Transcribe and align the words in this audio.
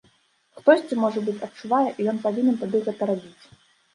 Хтосьці, 0.59 0.95
можа 1.03 1.19
быць, 1.27 1.35
адчувае, 1.49 1.83
і 1.99 2.09
ён 2.13 2.17
павінен 2.25 2.57
тады 2.61 2.77
гэта 2.87 3.01
рабіць. 3.13 3.43